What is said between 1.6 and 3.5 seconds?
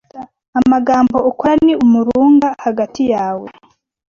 ni umurunga hagati yawe